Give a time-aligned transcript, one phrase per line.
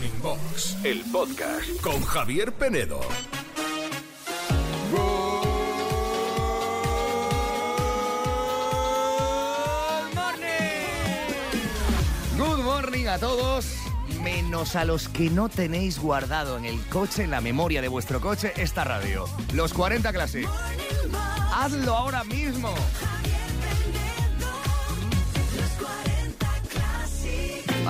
[0.00, 3.00] Morning Box, el podcast con Javier Penedo.
[12.38, 13.66] Good morning a todos,
[14.22, 18.22] menos a los que no tenéis guardado en el coche, en la memoria de vuestro
[18.22, 19.26] coche, esta radio.
[19.52, 20.48] Los 40 Classic.
[21.52, 22.72] Hazlo ahora mismo.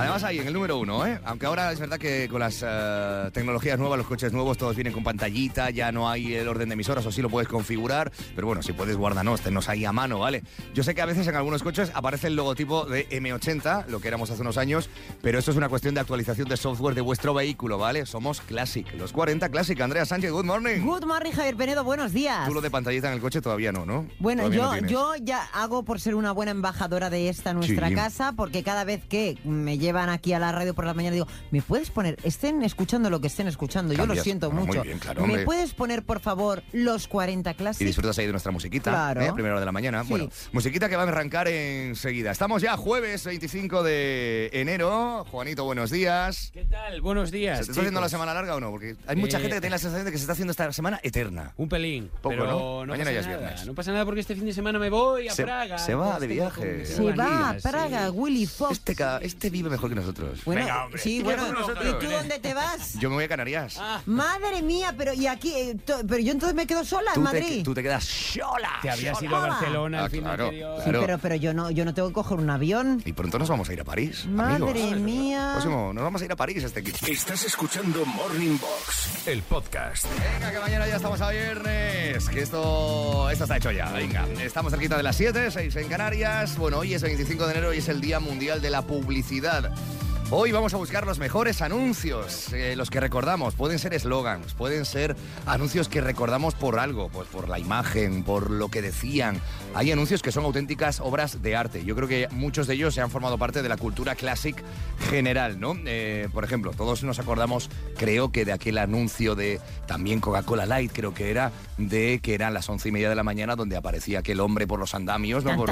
[0.01, 1.21] Además ahí en el número uno, ¿eh?
[1.25, 4.93] Aunque ahora es verdad que con las eh, tecnologías nuevas, los coches nuevos, todos vienen
[4.93, 8.47] con pantallita, ya no hay el orden de emisoras, o sí lo puedes configurar, pero
[8.47, 10.43] bueno, si puedes guárdanos, tennos ahí a mano, ¿vale?
[10.75, 14.09] Yo sé que a veces en algunos coches aparece el logotipo de M80, lo que
[14.09, 14.89] éramos hace unos años,
[15.23, 18.07] pero esto es una cuestión de actualización de software de vuestro vehículo, ¿vale?
[18.07, 19.81] Somos Classic, los 40 Classic.
[19.81, 20.81] Andrea Sánchez, good morning.
[20.81, 22.47] Good morning, Javier Penedo, buenos días.
[22.49, 24.07] Tú lo de pantallita en el coche todavía no, ¿no?
[24.19, 27.89] Bueno, Todavía no yo, yo ya hago por ser una buena embajadora de esta nuestra
[27.89, 27.95] Sí.
[27.95, 31.27] casa, porque cada vez que me llevan aquí a la radio por la mañana digo,
[31.51, 33.93] ¿me puedes poner, estén escuchando lo que estén escuchando?
[33.93, 34.25] Yo lo Cambias.
[34.25, 34.83] siento Bueno, muy mucho.
[34.83, 37.87] bien, claro, ¿Me puedes poner, por favor, los 40 Y clases?
[37.87, 39.21] disfrutas ahí de nuestra musiquita, Claro.
[39.23, 39.29] ¿eh?
[39.29, 40.03] A primera hora de la mañana.
[40.05, 40.11] Sí.
[40.11, 42.31] Bueno, musiquita que va a arrancar enseguida.
[42.31, 45.25] Estamos ya jueves 25 de enero.
[45.31, 46.51] Juanito, buenos días.
[46.53, 47.01] ¿Qué tal?
[47.01, 47.59] Buenos días.
[47.59, 48.71] ¿Se te está haciendo la semana larga o no?
[48.71, 50.73] Porque hay mucha Eh, gente que tiene la sensación de que se está haciendo esta
[50.73, 51.53] semana eterna.
[51.57, 52.11] Un pelín.
[52.21, 52.87] Poco, pero ¿no?
[52.87, 53.39] no, Mañana pasa ya es nada.
[53.39, 53.67] viernes.
[53.67, 55.79] No pasa nada porque este fin de semana me voy a Se- Praga.
[55.79, 56.85] se va de viaje.
[56.87, 58.13] Se va a Praga, sí.
[58.13, 58.73] Willy Fox.
[58.73, 60.41] Este, este vive mejor que nosotros.
[60.45, 61.01] Bueno, Venga, hombre.
[61.03, 62.95] sí, ¿Y bueno, ¿y tú dónde te vas?
[62.95, 63.77] Yo me voy a Canarias.
[63.79, 67.21] Ah, Madre mía, pero y aquí, eh, to- pero yo entonces me quedo sola tú,
[67.21, 67.63] en te, Madrid.
[67.65, 68.71] tú te quedas sola.
[68.83, 69.29] te habías sola.
[69.29, 69.49] ido a Hola.
[69.55, 70.77] Barcelona Ah, el fin claro, anterior.
[70.79, 71.01] Sí, claro.
[71.07, 73.03] pero, pero yo no, yo no tengo que coger un avión.
[73.05, 74.27] Y pronto nos vamos a ir a París.
[74.27, 75.01] Madre amigos.
[75.01, 75.51] mía.
[75.53, 76.99] Próximo, nos vamos a ir a París este equipo.
[77.07, 80.07] Estás escuchando Morning Box, el podcast.
[80.35, 82.29] Venga, que mañana ya estamos a viernes.
[82.29, 83.91] Que esto, esto está hecho ya.
[83.93, 86.57] Venga, estamos cerquita de las 7, 6 en Canarias.
[86.57, 89.60] Bueno, hoy es 25 de enero y es el Día Mundial de la Publicidad.
[89.65, 90.10] Atlanta.
[90.33, 93.57] Hoy vamos a buscar los mejores anuncios, eh, los que recordamos.
[93.57, 98.49] Pueden ser eslogans, pueden ser anuncios que recordamos por algo, pues por la imagen, por
[98.49, 99.41] lo que decían.
[99.75, 101.85] Hay anuncios que son auténticas obras de arte.
[101.85, 104.63] Yo creo que muchos de ellos se han formado parte de la cultura classic
[105.11, 105.75] general, ¿no?
[105.85, 107.69] Eh, por ejemplo, todos nos acordamos,
[107.99, 112.55] creo que de aquel anuncio de también Coca-Cola Light, creo que era, de que eran
[112.55, 115.57] las once y media de la mañana donde aparecía aquel hombre por los andamios, ¿no?
[115.57, 115.71] Por-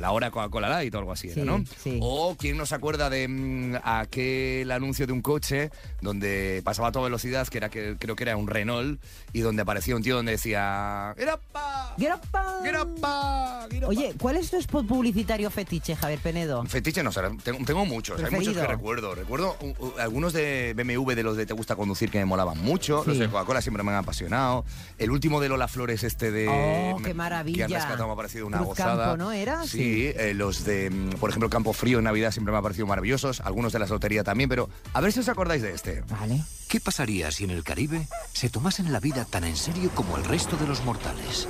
[0.00, 1.64] la hora Coca-Cola Light o algo así, era, Sí, ¿no?
[1.82, 1.98] sí.
[2.02, 6.92] O quién no se acuerda de mm, aquel anuncio de un coche donde pasaba a
[6.92, 9.00] toda velocidad, que era que creo que era un Renault,
[9.32, 12.60] y donde aparecía un tío donde decía Get up, pa, Get up, pa.
[12.64, 13.88] get up, pa, get up, pa".
[13.88, 16.64] Oye, ¿cuál es tu spot publicitario fetiche, Javier Penedo?
[16.66, 18.66] Fetiche no sé, tengo, tengo muchos, hay muchos que Preferido.
[18.66, 19.14] recuerdo.
[19.14, 22.58] Recuerdo uh, uh, algunos de BMW de los de Te gusta conducir que me molaban
[22.58, 23.20] mucho, los Sí.
[23.22, 24.64] de Coca-Cola siempre me han apasionado.
[24.98, 27.66] El último de Lola Flores este de Oh, me- qué maravilla.
[27.66, 29.04] Que han rescatado me ha parecido una Cruz gozada.
[29.06, 29.62] Campo, ¿no era?
[29.62, 30.12] Sí, Sí.
[30.16, 33.40] eh, los de mm, por ejemplo Campo Frío en Navidad siempre me ha parecido maravillosos,
[33.40, 36.02] algunos de la lotería también, pero a ver si os acordáis de este.
[36.02, 36.42] Vale.
[36.68, 40.24] ¿Qué pasaría si en el Caribe se tomasen la vida tan en serio como el
[40.24, 41.48] resto de los mortales?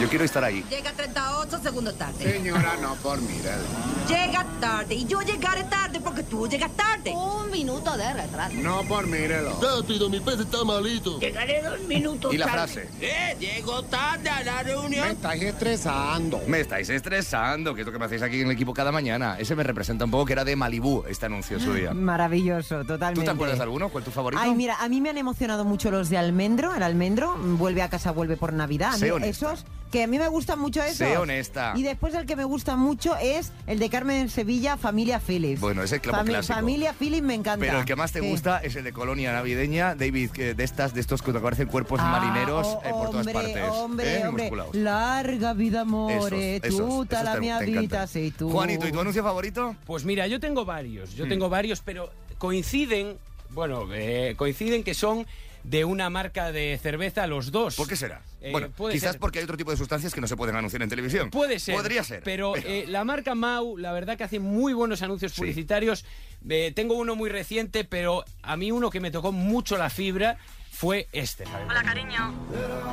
[0.00, 0.62] Yo quiero estar ahí.
[0.68, 2.30] Llega 38 segundos tarde.
[2.32, 3.58] Señora, no por mirar.
[4.06, 7.12] Llega tarde y yo llegaré tarde porque tú llegas tarde.
[7.14, 8.54] Un minuto de retraso.
[8.56, 9.58] No por mírelo.
[9.60, 11.18] Rápido, mi pez está malito.
[11.18, 12.88] Llegaré dos minutos Y la frase.
[13.00, 15.08] Eh, llego tarde a la Me reunión.
[15.08, 16.40] estáis estresando.
[16.46, 19.38] Me estáis estresando, que es lo que me hacéis aquí en el equipo cada mañana.
[19.38, 21.94] Ese me representa un poco que era de Malibú este anuncio su día.
[21.94, 23.24] Maravilloso, ¿Tú totalmente.
[23.24, 23.88] te acuerdas de alguno?
[23.88, 24.42] ¿Cuál es tu favorito?
[24.42, 27.88] Ay, mira, a mí me han emocionado mucho los de Almendro, el Almendro, vuelve a
[27.88, 28.92] casa, vuelve por Navidad.
[28.96, 29.52] Sé honesta.
[29.52, 30.96] esos, que a mí me gustan mucho esos.
[30.96, 31.72] Sé honesta.
[31.76, 35.60] Y después el que me gusta mucho es el de Carmen Sevilla, Familia Phillips.
[35.60, 36.54] Bueno, ese es clavo Fami- clásico.
[36.54, 37.64] Familia Phillips me encanta.
[37.64, 38.28] Pero el que más te Sí.
[38.28, 41.68] gusta es el de Colonia Navideña, David, que de estas, de estos que te aparecen
[41.68, 43.68] cuerpos Ah, marineros oh, eh, por todas hombre, partes.
[43.70, 44.26] Hombre, ¿eh?
[44.26, 44.50] hombre.
[44.72, 46.32] Larga vida, more, Esos,
[46.72, 47.76] esos, tú esos la mi te encantan.
[47.78, 48.50] habita, sí, tú.
[48.50, 49.76] Juanito, ¿y tu anuncio favorito?
[49.86, 51.16] Pues mira, yo tengo varios, Hmm.
[51.16, 53.16] yo tengo varios, pero coinciden,
[53.50, 55.26] bueno, eh, coinciden que son
[55.66, 57.74] de una marca de cerveza los dos.
[57.74, 58.22] ¿Por qué será?
[58.40, 59.20] Eh, bueno, puede quizás ser.
[59.20, 61.30] porque hay otro tipo de sustancias que no se pueden anunciar en televisión.
[61.30, 61.74] Puede ser.
[61.74, 62.22] Podría ser.
[62.22, 65.40] Pero eh, la marca Mau, la verdad que hace muy buenos anuncios Sí.
[65.40, 66.04] publicitarios.
[66.48, 70.38] Eh, tengo uno muy reciente, pero a mí uno que me tocó mucho la fibra
[70.70, 71.44] fue este.
[71.68, 72.32] Hola, cariño.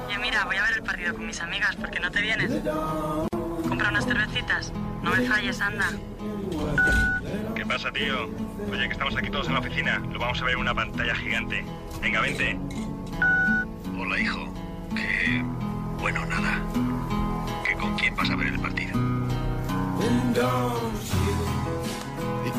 [0.07, 2.49] Oye, mira, voy a ver el partido con mis amigas, ¿por qué no te vienes?
[3.69, 4.71] Compra unas cervecitas.
[5.03, 5.91] No me falles, anda.
[7.63, 8.30] ¿Qué pasa, tío?
[8.69, 9.98] Oye, que estamos aquí todos en la oficina.
[10.12, 11.63] Lo vamos a ver en una pantalla gigante.
[12.01, 12.60] Venga, vente.
[13.98, 14.54] Hola, hijo.
[14.94, 15.42] Que...
[15.98, 16.62] Bueno, nada.
[17.65, 19.00] ¿Que con quién vas a ver el partido?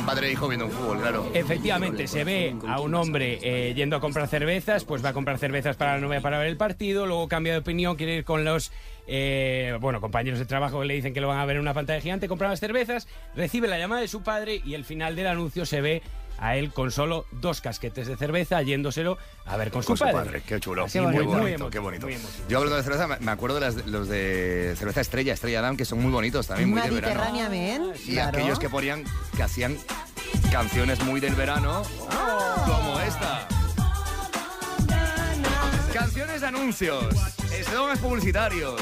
[0.06, 1.30] Padre e hijo viendo un fútbol, claro.
[1.34, 5.38] Efectivamente, se ve a un hombre eh, yendo a comprar cervezas, pues va a comprar
[5.38, 8.44] cervezas para la novia para ver el partido, luego cambia de opinión, quiere ir con
[8.44, 8.70] los
[9.06, 11.74] eh, bueno, compañeros de trabajo que le dicen que lo van a ver en una
[11.74, 15.26] pantalla gigante, compra las cervezas, recibe la llamada de su padre y el final del
[15.26, 16.02] anuncio se ve
[16.38, 20.04] a él con solo dos casquetes de cerveza yéndoselo a ver con, Con su, su
[20.04, 20.24] padre.
[20.24, 20.86] padre, qué chulo.
[20.92, 22.06] Muy, muy bonito, emotivo, qué bonito.
[22.06, 22.16] muy.
[22.48, 25.84] Yo hablando de cerveza, me- acuerdo de las- los de cerveza Estrella, Estrella Damm, que
[25.84, 27.22] son muy bonitos también, muy de verano.
[28.06, 29.04] Y aquellos que ponían,
[29.36, 29.76] que hacían
[30.50, 31.82] canciones muy del verano,
[32.66, 33.46] como esta.
[35.92, 37.14] Canciones de anuncios,
[38.00, 38.80] publicitarios,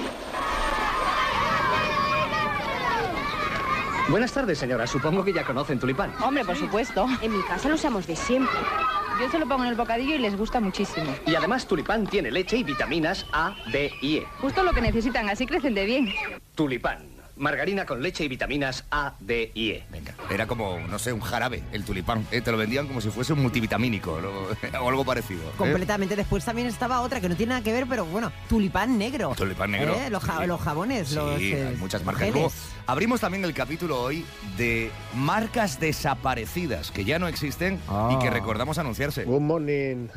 [4.10, 4.88] Buenas tardes, señora.
[4.88, 6.14] Supongo que ya conocen tulipán.
[6.24, 7.08] Hombre, por supuesto.
[7.22, 8.56] En mi casa lo usamos de siempre.
[9.20, 11.14] Yo se lo pongo en el bocadillo y les gusta muchísimo.
[11.26, 14.28] Y además tulipán tiene leche y vitaminas A, D y E.
[14.40, 16.14] Justo lo que necesitan, así crecen de bien.
[16.56, 17.17] Tulipán.
[17.38, 19.84] Margarina con leche y vitaminas A, D y E.
[19.92, 22.26] Venga, era como, no sé, un jarabe, el tulipán.
[22.32, 22.42] ¿eh?
[22.42, 24.80] Te lo vendían como si fuese un multivitamínico ¿no?
[24.82, 25.42] o algo parecido.
[25.42, 25.52] ¿eh?
[25.58, 26.16] Completamente.
[26.16, 29.34] Después también estaba otra que no tiene nada que ver, pero bueno, tulipán negro.
[29.38, 29.94] Tulipán negro.
[29.96, 30.10] ¿Eh?
[30.10, 30.48] Los, ja- Sí.
[30.48, 31.36] los jabones, Sí, los.
[31.38, 32.30] hay eh, muchas marcas.
[32.32, 32.52] Luego,
[32.86, 34.26] abrimos también el capítulo hoy
[34.58, 37.80] de marcas desaparecidas que ya no existen
[38.12, 39.24] y que recordamos anunciarse.
[39.24, 40.08] Good morning.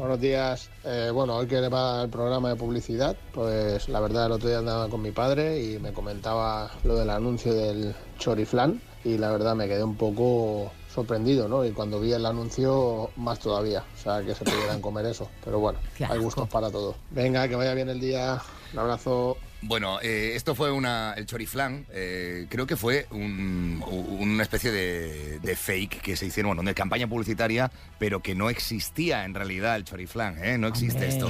[0.00, 0.70] Buenos días.
[0.82, 4.56] Eh, bueno, hoy que va el programa de publicidad, pues la verdad el otro día
[4.56, 9.54] andaba con mi padre y me comentaba lo del anuncio del choriflán y la verdad
[9.54, 11.66] me quedé un poco sorprendido, ¿no?
[11.66, 13.84] Y cuando vi el anuncio, más todavía.
[13.94, 15.28] O sea, que se pudieran comer eso.
[15.44, 16.94] Pero bueno, hay gustos para todo.
[17.10, 18.40] Venga, que vaya bien el día.
[18.72, 19.36] Un abrazo.
[19.62, 23.84] Bueno, eh, esto fue una, el choriflán, eh, creo que fue un-
[24.18, 28.48] una especie de, de fake que se hicieron, bueno, de campaña publicitaria, pero que no
[28.48, 30.56] existía en realidad el choriflán, ¿eh?
[30.56, 31.28] No existe esto.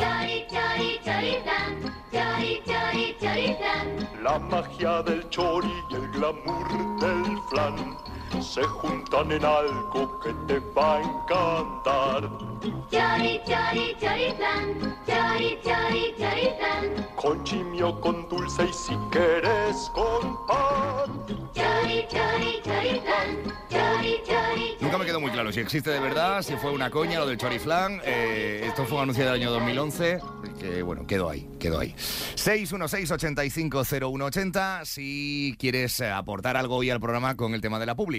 [4.23, 7.97] La magia del chori y el glamour del flan
[8.43, 12.50] se juntan en algo que te va a encantar.
[12.61, 17.07] Chori, chori, chori flan, chori, chori, chori flan.
[17.15, 21.25] Con chimio, con dulce y si quieres con pan.
[21.55, 23.39] Chori, chori, chori flan,
[23.71, 24.77] chori, chori.
[24.81, 27.39] Nunca me quedó muy claro si existe de verdad, si fue una coña lo del
[27.39, 28.03] choriflán.
[28.05, 30.21] Eh, esto fue un anuncio del año 2011,
[30.59, 31.95] que bueno, quedó ahí, quedó ahí.
[31.97, 38.19] 616-850180 si quieres eh, aportar algo hoy al programa con el tema de la publi.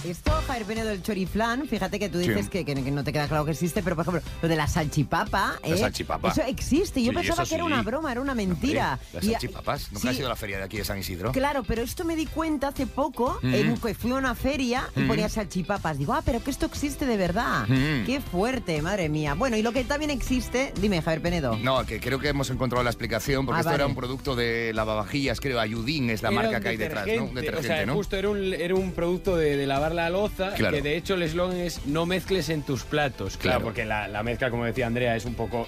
[0.06, 2.50] Esto, Javier Penedo, del choriflán, fíjate que tú dices Sí.
[2.50, 4.66] que, que- que no te queda claro que existe, pero por ejemplo, lo de la
[4.68, 5.60] salchipapa.
[5.62, 5.78] La ¿eh?
[5.78, 6.32] salchipapa.
[6.32, 7.04] Eso existe.
[7.04, 8.94] Yo Sí, pensaba que era una broma, era una mentira.
[8.94, 9.92] Hombre, las Y- salchipapas.
[9.92, 11.32] ¿Nunca sí, has ido a la feria de aquí de San Isidro?
[11.34, 13.54] Claro, pero esto me di cuenta hace poco, Mm.
[13.54, 15.08] en que fui a una feria y Mm.
[15.08, 15.98] ponía salchipapas.
[15.98, 17.68] Digo, ah, pero que esto existe de verdad.
[17.68, 18.06] Mm.
[18.06, 19.34] Qué fuerte, madre mía.
[19.36, 21.58] Bueno, y lo que también existe, dime, Javier Penedo.
[21.58, 23.84] No, que creo que hemos encontrado la explicación, porque Ah, esto vale.
[23.84, 27.26] era un producto de lavavajillas, creo, Ayudín es la Era marca que hay detrás, ¿no?
[27.26, 27.94] Un detergente, o sea, ¿no?
[27.94, 30.76] justo era un, era un producto de, de lavar la loza, Claro.
[30.76, 33.38] que de hecho el eslogan es no mezcles en tus platos.
[33.38, 33.64] Claro, Claro.
[33.66, 35.68] porque la, la mezcla, como decía Andrea, es un poco...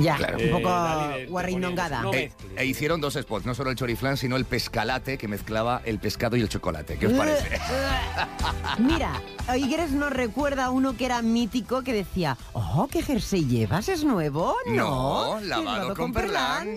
[0.00, 0.38] Ya, Claro.
[0.38, 0.70] un poco
[1.28, 2.02] guarrindongada.
[2.02, 5.28] poníamos, no E, e hicieron dos spots, no solo el choriflán, sino el pescalate que
[5.28, 6.96] mezclaba el pescado y el chocolate.
[6.98, 7.58] ¿Qué os parece?
[8.78, 13.88] Mira, Oigueres nos recuerda a uno que era mítico que decía, oh, ¿qué jersey llevas?
[13.88, 14.54] ¿Es nuevo?
[14.66, 16.68] No, No, lavado con Perlán.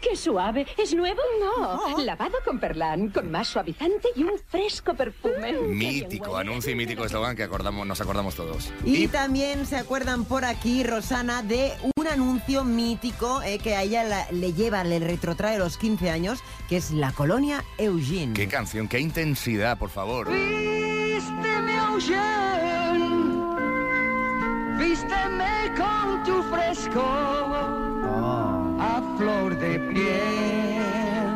[0.00, 0.66] Qué suave.
[0.78, 1.20] ¿Es nuevo?
[1.40, 1.98] No.
[1.98, 5.52] Lavado con perlán, con más suavizante y un fresco perfume.
[5.52, 8.72] Mítico, anuncio y mítico eslogan que acordamos, nos acordamos todos.
[8.84, 14.04] Y, también se acuerdan por aquí, Rosana, de un anuncio mítico eh, que a ella
[14.04, 18.34] la- le lleva, le retrotrae los 15 años, que es la colonia Eugene.
[18.34, 20.28] Qué canción, qué intensidad, por favor.
[20.30, 23.16] Vísteme, Eugene,
[24.78, 27.02] vísteme con tu fresco
[28.78, 31.26] a flor de piel.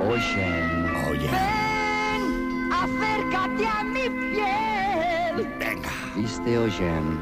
[0.00, 1.08] Oye.
[1.08, 1.28] Oye.
[1.30, 5.48] Ven, acércate a mi piel.
[5.58, 5.90] Venga.
[6.16, 7.20] Viste, Oyen.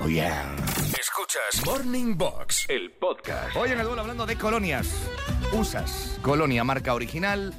[0.00, 0.30] Oye.
[0.98, 3.54] Escuchas Morning Box, el podcast.
[3.56, 5.08] Hoy en el duelo hablando de colonias.
[5.52, 7.54] ¿Usas colonia marca original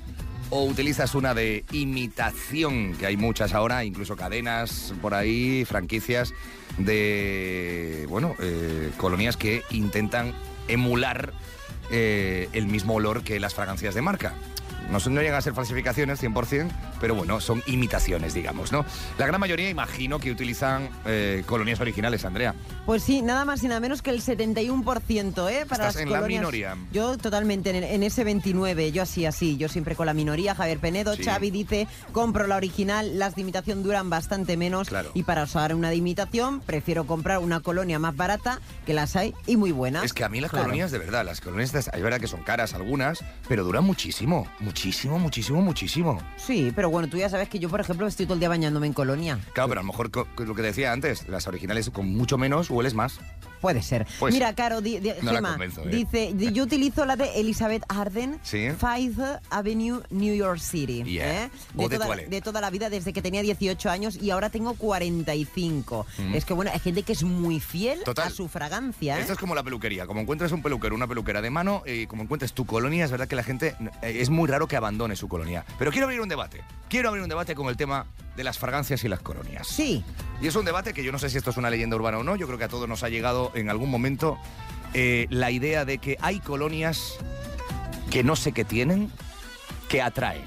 [0.49, 2.95] o utilizas una de imitación?
[2.97, 6.33] Que hay muchas ahora, incluso cadenas por ahí, franquicias
[6.77, 10.33] de, bueno, eh, colonias que intentan
[10.67, 11.33] emular
[11.91, 14.33] eh, el mismo olor que las fragancias de marca.
[14.89, 16.69] No, son- no llegan a ser falsificaciones 100%,
[17.01, 18.85] pero bueno, son imitaciones, digamos, ¿no?
[19.17, 22.53] La gran mayoría imagino que utilizan eh, colonias originales, Andrea.
[22.85, 25.65] Pues sí, nada más y nada menos que el 71%, ¿eh?
[25.67, 26.39] Para Estás las en la colonias.
[26.41, 26.77] minoría.
[26.91, 30.55] Yo totalmente en, en ese 29, yo así, así, yo siempre con la minoría.
[30.55, 31.23] Javier Penedo, Sí.
[31.23, 34.89] Xavi dice, compro la original, las de imitación duran bastante menos.
[34.89, 35.09] Claro.
[35.13, 39.33] Y para usar una de imitación, prefiero comprar una colonia más barata, que las hay,
[39.47, 40.03] y muy buenas.
[40.03, 40.65] Es que a mí las Claro.
[40.65, 44.74] colonias, de verdad, las colonias, es verdad que son caras algunas, pero duran muchísimo, muchísimo,
[44.75, 46.21] muchísimo, muchísimo.
[46.37, 48.87] Sí, pero bueno, tú ya sabes que yo, por ejemplo, estoy todo el día bañándome
[48.87, 49.39] en colonia.
[49.53, 52.93] Claro, pero a lo mejor lo que decía antes, las originales con mucho menos hueles
[52.93, 53.19] más.
[53.61, 54.05] Puede ser.
[54.19, 55.89] Pues Mira, Caro, di- di- no la Gemma, convenzo, ¿eh?
[55.89, 58.67] dice, di- yo utilizo la de Elizabeth Arden, Sí.
[58.69, 61.03] Fifth Avenue, New York City.
[61.03, 61.45] Yeah.
[61.45, 61.49] ¿eh?
[61.73, 66.05] De toda, de toda la vida, desde que tenía 18 años y ahora tengo 45.
[66.17, 66.35] Mm.
[66.35, 68.27] Es que, bueno, hay gente que es muy fiel Total.
[68.27, 69.17] a su fragancia.
[69.17, 69.21] ¿eh?
[69.21, 70.05] Esto es como la peluquería.
[70.05, 73.27] Como encuentras un peluquero, una peluquera de mano, y como encuentres tu colonia, es verdad
[73.27, 75.65] que la gente eh, es muy raro que abandone su colonia.
[75.77, 76.63] Pero quiero abrir un debate.
[76.89, 78.05] Quiero abrir un debate con el tema
[78.35, 79.67] de las fragancias y las colonias.
[79.67, 80.03] Sí.
[80.41, 82.23] Y es un debate que yo no sé si esto es una leyenda urbana o
[82.23, 82.35] no.
[82.35, 84.37] Yo creo que a todos nos ha llegado en algún momento
[84.93, 87.15] eh, la idea de que hay colonias
[88.11, 89.11] que no sé qué tienen,
[89.89, 90.43] que atraen.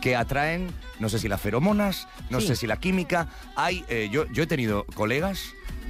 [0.00, 2.48] Que atraen, no sé si las feromonas, no Sí.
[2.48, 3.28] sé si la química.
[3.56, 5.40] Hay, eh, yo, yo he tenido colegas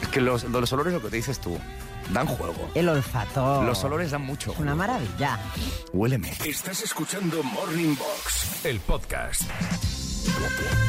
[0.02, 1.58] es que los, los olores, lo que te dices tú,
[2.10, 2.70] dan juego.
[2.76, 3.64] El olfato.
[3.64, 4.52] Los olores dan mucho.
[4.52, 5.40] Es una maravilla.
[5.94, 6.32] Huéleme.
[6.46, 9.44] Estás escuchando Morning Box, el podcast.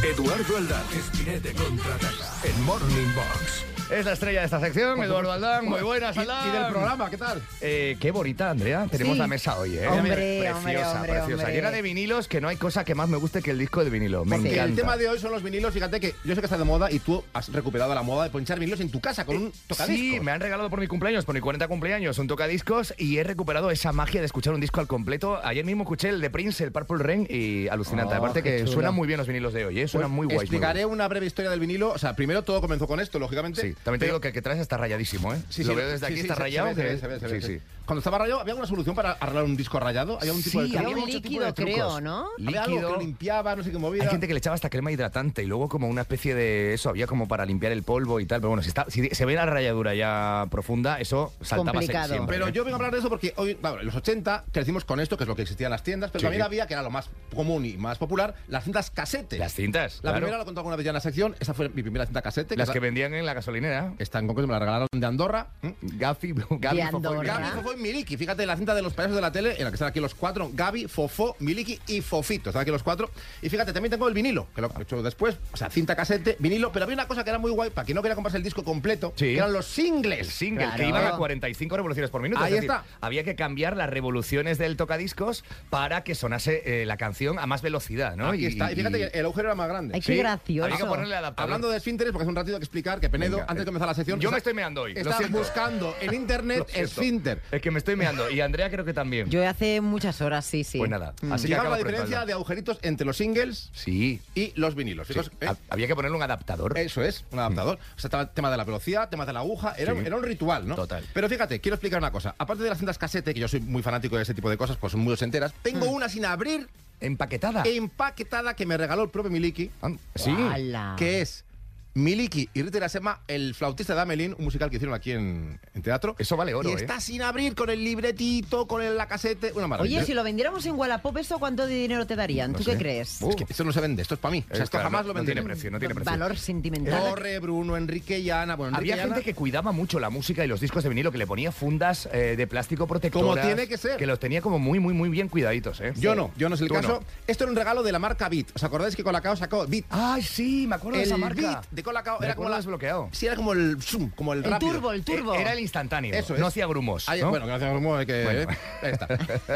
[0.04, 3.69] Eduardo Aldán, Espinete contraataca en Morning Box.
[3.90, 5.64] Es la estrella de esta sección, Eduardo Aldán.
[5.64, 6.48] Muy buenas, Aldán.
[6.48, 7.42] y del programa, ¿qué tal?
[7.60, 8.86] Eh, qué bonita, Andrea.
[8.88, 9.18] Tenemos Sí.
[9.18, 9.88] la mesa hoy, ¿eh?
[9.88, 11.50] Hombre, preciosa, hombre, hombre, preciosa.
[11.50, 13.90] Llena de vinilos, que no hay cosa que más me guste que el disco de
[13.90, 14.24] vinilo.
[14.24, 14.62] Me encanta.
[14.64, 15.74] el tema de hoy son los vinilos.
[15.74, 18.30] Fíjate que yo sé que está de moda y tú has recuperado la moda de
[18.30, 19.86] ponchar vinilos en tu casa con un tocadiscos.
[19.96, 23.24] Sí, me han regalado por mi cumpleaños, por mi 40 cumpleaños, un tocadiscos y he
[23.24, 25.40] recuperado esa magia de escuchar un disco al completo.
[25.44, 28.14] Ayer mismo escuché el de Prince, el Purple Rain y alucinante.
[28.14, 29.88] Oh, Aparte que suenan muy bien los vinilos de hoy, ¿eh?
[29.88, 30.36] Suenan Pues muy guays.
[30.38, 31.90] muy Explicaré una breve historia del vinilo.
[31.90, 33.60] O sea, primero todo comenzó con esto, lógicamente.
[33.60, 35.38] Sí, también te digo que el que traes está rayadísimo, ¿eh?
[35.48, 36.74] Sí, Lo veo desde aquí, está rayado.
[36.74, 37.60] sí, sí.
[37.90, 40.16] Cuando estaba rayado, ¿había alguna solución para arreglar un disco rayado?
[40.20, 42.28] ¿Había un tipo Sí, de había mucho líquido, tipo de creo, ¿no?
[42.38, 43.00] Había algo que Líquido.
[43.00, 44.04] limpiaba, no sé qué movida.
[44.04, 46.90] Hay gente que le echaba hasta crema hidratante y luego como una especie de eso,
[46.90, 48.38] había como para limpiar el polvo y tal.
[48.42, 52.14] Pero bueno, si, está, si se ve la rayadura ya profunda, eso saltaba Complicado.
[52.14, 52.36] siempre.
[52.36, 52.52] Pero ¿eh?
[52.52, 55.16] yo vengo a hablar de eso porque hoy, claro, en los 80 crecimos con esto,
[55.16, 56.26] que es lo que existía en las tiendas, pero Sí.
[56.26, 59.36] también había, que era lo más común y más popular, las cintas casete.
[59.36, 60.16] Las cintas, La claro.
[60.18, 62.22] primera lo he contado alguna vez ya en la sección, esa fue mi primera cinta
[62.22, 62.56] casete.
[62.56, 63.94] Las que vendían en la gasolinera.
[63.98, 65.48] Esta en concreto me la regalaron de Andorra.
[65.82, 67.79] Gafi, Gabi, De Fofo y Andorra.
[67.80, 68.16] Y Miliki.
[68.16, 70.14] Fíjate la cinta de los payasos de la tele en la que están aquí los
[70.14, 70.50] cuatro.
[70.52, 72.50] Gaby, Fofo, Miliki y Fofito.
[72.50, 73.10] Están aquí los cuatro.
[73.42, 75.36] Y fíjate, también tengo el vinilo, que lo he hecho después.
[75.52, 76.72] O sea, cinta casete, vinilo.
[76.72, 78.62] Pero había una cosa que era muy guay para quien no quería comprarse el disco
[78.64, 79.26] completo, Sí.
[79.26, 80.20] que eran los singles.
[80.20, 80.76] El single, Claro.
[80.82, 82.42] que iban a 45 revoluciones por minuto.
[82.42, 82.84] Ahí es decir, está.
[83.00, 87.62] Había que cambiar las revoluciones del tocadiscos para que sonase eh, la canción a más
[87.62, 88.28] velocidad, ¿no?
[88.28, 88.70] Aquí está.
[88.72, 89.94] Y fíjate que el agujero era más grande.
[89.94, 90.64] Ay, qué gracioso.
[90.66, 91.44] Había que ponerle adaptador.
[91.48, 93.66] Hablando de esfínteres, porque es un ratito que explicar que Penedo, Venga, antes de eh,
[93.66, 94.20] comenzar la sección.
[94.20, 95.38] yo está- me estoy meando hoy, lo Está siento.
[95.38, 97.40] buscando en internet esfínter.
[97.60, 98.30] Es que me estoy meando.
[98.30, 99.28] Y Andrea creo que también.
[99.28, 100.78] Yo hace muchas horas, sí, sí.
[100.78, 101.12] Pues nada.
[101.20, 101.32] Mm.
[101.34, 104.18] Así que la diferencia de agujeritos entre los singles Sí.
[104.34, 105.06] y los vinilos.
[105.06, 105.12] Sí.
[105.12, 105.46] Fijaos, ¿eh?
[105.48, 106.78] Ha- Había que ponerle un adaptador.
[106.78, 107.76] Eso es, un adaptador.
[107.96, 110.00] O sea, estaba el tema de la velocidad, temas de la aguja, era, Sí.
[110.06, 110.74] era un ritual, ¿no?
[110.74, 111.04] Total.
[111.12, 112.34] Pero fíjate, quiero explicar una cosa.
[112.38, 114.78] Aparte de las cintas casete, que yo soy muy fanático de ese tipo de cosas,
[114.78, 116.66] pues son muy enteras, tengo una sin abrir,
[116.98, 117.62] Empaquetada.
[117.66, 120.30] empaquetada, que me regaló el propio Miliki, Ah, Sí.
[120.30, 120.94] ¡Hala!
[120.98, 121.44] que es
[121.94, 125.82] Miliki y Rita Irasema, el flautista de Amelín, un musical que hicieron aquí en, en
[125.82, 126.14] teatro.
[126.18, 126.76] Eso vale oro, y ¿eh?
[126.76, 129.98] está sin abrir, con el libretito, con el- la casete, una maravilla.
[129.98, 132.52] Oye, si lo vendiéramos en Wallapop, ¿eso cuánto de dinero te darían?
[132.52, 132.72] No ¿Tú sé.
[132.72, 133.22] qué crees?
[133.22, 134.44] Es que esto no se vende, esto es para mí.
[134.46, 135.54] O sea, Eh, esto claro, jamás no- lo no tiene venderé.
[135.54, 136.10] precio, no tiene precio.
[136.12, 137.00] Valor sentimental.
[137.10, 138.56] Torre, Bruno, Enrique y Ana.
[138.56, 140.88] Bueno, Enrique Había y Ana- gente que cuidaba mucho la música y los discos de
[140.88, 143.36] vinilo, que le ponía fundas eh, de plástico protectoras.
[143.36, 143.96] Como tiene que ser.
[143.96, 145.92] Que los tenía como muy, muy, muy bien cuidaditos, ¿eh?
[145.96, 146.88] Yo no, yo no es el Tú caso.
[146.88, 147.04] no.
[147.26, 148.46] Esto era un regalo de la marca Beat.
[148.54, 149.84] ¿Os acordáis que Colacao sacó Beat?
[149.90, 151.40] Ay, sí, me acuerdo de esa marca.
[151.40, 151.79] Beat de
[152.20, 153.08] Era como la desbloqueado.
[153.12, 154.72] Sí, era como el zoom, como el, El rápido.
[154.72, 155.34] turbo, el turbo.
[155.34, 156.14] Eh, Era el instantáneo.
[156.14, 157.06] Eso No hacía grumos.
[157.06, 158.24] Bueno, que no hacía grumos, hay que.
[158.24, 158.40] Bueno.
[158.40, 158.46] eh,
[158.82, 159.08] ahí está.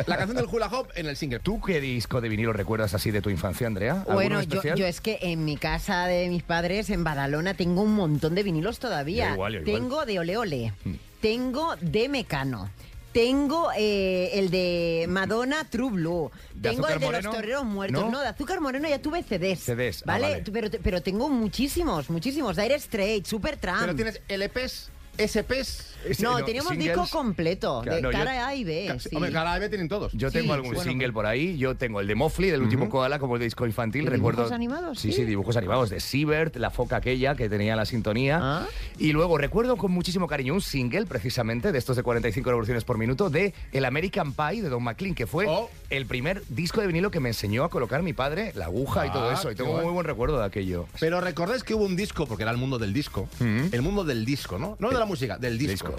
[0.07, 1.38] La canción del hula hop en el single.
[1.40, 3.93] ¿Tú qué disco de vinilo recuerdas así de tu infancia, Andrea?
[4.09, 7.95] ¿Alguno Bueno, yo, es que en mi casa de mis padres, en Badalona, tengo un
[7.95, 9.28] montón de vinilos todavía.
[9.28, 9.75] Yo igual, yo igual.
[9.81, 10.95] Tengo de Ole Ole, Mm.
[11.21, 12.71] tengo de Mecano.
[13.14, 16.33] Tengo eh, el de Madonna True Blue.
[16.52, 17.30] ¿De Tengo el de Moreno?
[17.30, 18.04] los Toreros Muertos.
[18.04, 18.11] ¿No?
[18.11, 18.21] ¿No?
[18.21, 19.61] de Azúcar Moreno ya tuve CDs.
[19.61, 20.30] CDs, ah, ¿Vale?
[20.30, 20.44] vale.
[20.52, 22.56] Pero, pero tengo muchísimos, muchísimos.
[22.56, 23.83] Dire Straits, Supertramp.
[23.83, 25.94] Pero tienes LPs, SPs.
[26.21, 26.97] No, teníamos singles.
[26.97, 28.85] disco completo, Claro, de no, yo- cara A y B.
[28.89, 29.09] Ca- sí.
[29.15, 30.13] Hombre, cada vez tienen todos.
[30.13, 31.57] Yo Sí, tengo algún bueno, single por ahí.
[31.59, 34.05] Yo tengo el de Mofli, del último koala, como el de disco infantil.
[34.05, 34.43] ¿De Recuerdo.
[34.43, 34.99] dibujos animados?
[34.99, 35.17] Sí, Sí.
[35.19, 35.91] sí, dibujos animados.
[35.91, 38.39] De Siebert, la foca aquella que tenía la sintonía.
[38.43, 38.67] Ah.
[38.99, 42.99] Y luego recuerdo con muchísimo cariño un single, precisamente, de estos de 45 revoluciones por
[42.99, 45.69] minuto, de El American Pie de Don McLean, que fue Oh.
[45.90, 49.11] el primer disco de vinilo que me enseñó a colocar mi padre, la aguja y
[49.11, 49.51] todo Ah, eso.
[49.51, 50.87] Y tengo muy buen recuerdo de aquello.
[51.01, 54.25] Pero recordáis que hubo un disco, porque era el mundo del disco, el mundo del
[54.25, 54.77] disco, ¿no?
[54.79, 55.93] No de la música, del disco, Disco.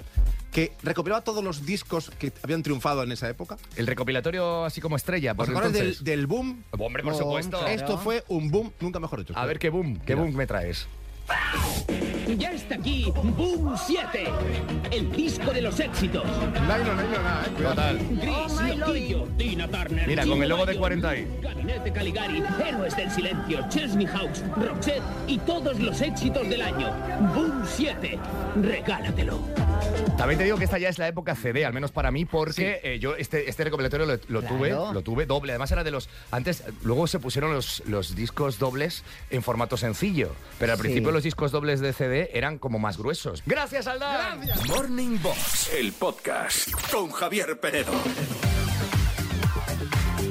[0.52, 3.56] Que recopilaba todos los discos que habían triunfado en esa época.
[3.76, 6.64] El recopilatorio así como estrella, por ¿Os acordáis del, del boom?
[6.78, 7.58] Hombre, por Boom, supuesto.
[7.58, 7.68] claro.
[7.74, 9.36] Esto fue un boom, nunca mejor dicho.
[9.36, 10.24] A ver qué boom, qué Mira.
[10.26, 10.86] boom me traes.
[12.36, 14.24] Ya está aquí Boom 7,
[14.90, 16.24] el disco de los éxitos.
[16.24, 17.74] No, no, no, no, nada, eh, cuidado.
[17.74, 17.98] Total.
[18.20, 20.06] Gris, Oh, Loquillo, Tina Turner.
[20.08, 21.38] Mira, con el logo de Chihuahua, 40 ahí.
[21.40, 26.92] Gabinete Caligari, Héroes del Silencio, Chesney Hawks, Roxette y todos los éxitos del año.
[27.34, 28.18] Boom 7,
[28.62, 29.40] regálatelo.
[30.18, 32.80] También te digo que esta ya es la época CD, al menos para mí, porque
[32.82, 34.56] eh, yo este, este recopilatorio lo, lo Claro.
[34.56, 35.52] tuve, lo tuve doble.
[35.52, 40.32] Además era de los antes, luego se pusieron los, los discos dobles en formato sencillo,
[40.58, 40.82] pero al Sí.
[40.82, 43.42] principio los discos dobles de CD eran como más gruesos.
[43.46, 44.40] Gracias, Aldán.
[44.68, 47.92] Morning Box, el podcast con Javier Penedo.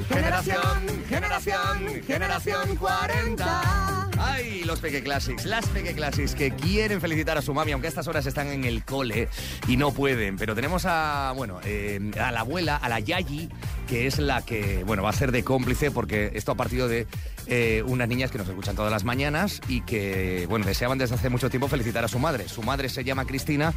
[0.08, 4.10] Generación, generación, generación 40.
[4.18, 7.90] Ay, los Peque Classics, las Peque Classics que quieren felicitar a su mami, aunque a
[7.90, 9.28] estas horas están en el cole
[9.68, 10.36] y no pueden.
[10.36, 13.50] Pero tenemos a, bueno, eh, a la abuela, a la Yayi,
[13.86, 17.06] que es la que, bueno, va a ser de cómplice porque esto ha partido de
[17.46, 21.28] eh, unas niñas que nos escuchan todas las mañanas y que, bueno, deseaban desde hace
[21.28, 22.48] mucho tiempo felicitar a su madre.
[22.48, 23.72] Su madre se llama Cristina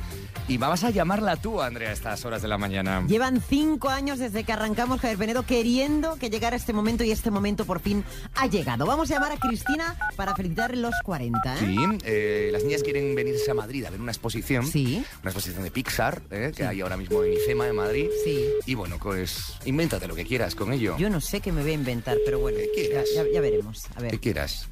[0.47, 3.03] y vas a llamarla tú, Andrea, a estas horas de la mañana.
[3.07, 7.31] Llevan cinco años desde que arrancamos Javier Penedo queriendo que llegara este momento y este
[7.31, 8.03] momento por fin
[8.35, 8.85] ha llegado.
[8.85, 11.55] Vamos a llamar a Cristina para felicitar los 40.
[11.55, 11.57] ¿eh?
[11.59, 14.65] Sí, eh, las niñas quieren venirse a Madrid a ver una exposición.
[14.65, 15.03] Sí.
[15.21, 18.07] Una exposición de Pixar, eh, que hay ahora mismo en IFEMA, en Madrid.
[18.23, 18.45] Sí.
[18.65, 20.95] Y bueno, pues invéntate lo que quieras con ello.
[20.97, 23.58] Yo no sé qué me voy a inventar, pero bueno, ya, ya- ya veremos.
[23.95, 24.11] A ver.
[24.11, 24.67] Que quieras.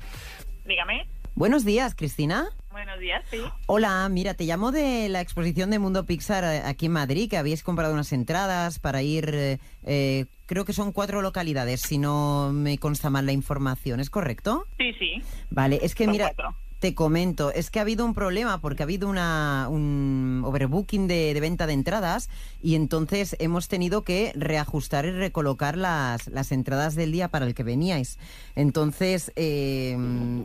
[0.65, 1.07] Dígame.
[1.35, 2.47] Buenos días, Cristina.
[2.71, 3.39] Buenos días, sí.
[3.67, 7.63] Hola, mira, te llamo de la exposición de Mundo Pixar aquí en Madrid, que habéis
[7.63, 12.77] comprado unas entradas para ir, eh, eh, creo que son cuatro localidades, si no me
[12.77, 14.65] consta mal la información, ¿es correcto?
[14.77, 15.21] Sí, sí.
[15.49, 16.55] Vale, es que Son mira, cuatro.
[16.79, 21.33] Te comento, es que ha habido un problema porque ha habido una, un overbooking de,
[21.33, 22.29] de venta de entradas
[22.61, 27.55] y entonces hemos tenido que reajustar y recolocar las, las entradas del día para el
[27.55, 28.19] que veníais.
[28.55, 29.95] Entonces, eh,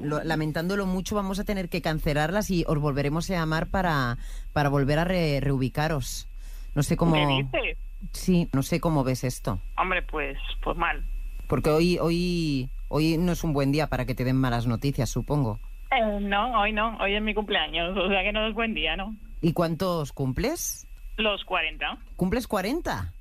[0.02, 4.16] lo- lamentándolo mucho, vamos a tener que cancelarlas y os volveremos a llamar para,
[4.54, 6.28] para volver a re- reubicaros.
[6.74, 7.14] No sé cómo...
[7.14, 7.26] ¿Qué
[7.60, 7.78] dices?
[8.12, 9.60] Sí, no sé cómo ves esto.
[9.76, 11.04] Hombre, pues, pues mal.
[11.46, 15.10] Porque hoy, hoy, hoy no es un buen día para que te den malas noticias,
[15.10, 15.60] supongo.
[15.94, 18.96] Eh, no, hoy no, hoy es mi cumpleaños, o sea que no es buen día,
[18.96, 19.14] ¿no?
[19.40, 20.86] ¿Y cuántos cumples?
[21.16, 21.98] Los 40.
[22.16, 23.12] ¿Cumples 40?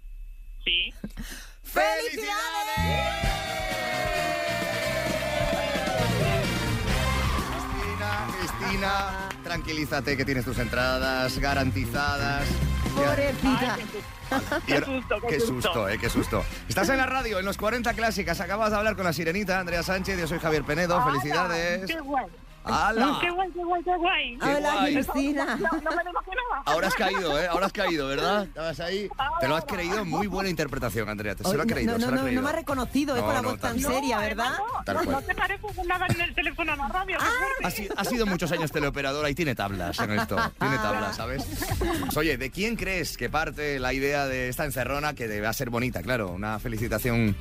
[0.64, 0.94] Sí.
[6.92, 12.48] Cristina, Cristina, tranquilízate que tienes tus entradas garantizadas.
[12.96, 13.78] Pobrecita.
[14.68, 14.88] Y ahora-
[15.28, 16.44] qué susto, eh, qué susto.
[16.68, 18.40] Estás en la radio, en los 40 clásicas.
[18.42, 20.20] Acabas de hablar con la sirenita, Andrea Sánchez.
[20.20, 21.02] Yo soy Javier Penedo.
[21.06, 21.86] Felicidades.
[21.86, 22.26] ¡Qué guay!
[22.64, 23.18] ¡Hala!
[23.22, 24.38] ¡Qué guay, qué guay, qué guay!
[24.40, 24.94] Qué Hola, guay.
[24.94, 25.46] Cristina.
[25.56, 26.62] No, no me lo imaginaba.
[26.66, 27.48] Ahora has caído, ¿eh?
[27.48, 28.44] Ahora has caído, ¿verdad?
[28.44, 29.10] Estabas ahí.
[29.40, 30.06] Te lo has creído.
[30.06, 31.36] Muy buena interpretación, Andrea.
[31.36, 31.94] Te se lo ha Oye, creído.
[31.94, 32.42] no, se no, lo ha no, creído.
[32.42, 33.20] no me ha reconocido, ¿eh?
[33.20, 34.52] No, Con la no, voz tan seria, ¿verdad?
[34.86, 35.16] Tal No, cual.
[35.16, 37.18] no te parece que nada en el teléfono en la radio.
[37.20, 37.66] fuerte.
[37.66, 40.36] Ha, si- ha sido muchos años teleoperadora y tiene tablas en esto.
[40.60, 41.44] Tiene tablas, ¿sabes?
[41.80, 45.70] Pues, oye, ¿de quién crees que parte la idea de esta encerrona que debe ser
[45.72, 46.02] bonita?
[46.04, 47.36] Claro, una felicitación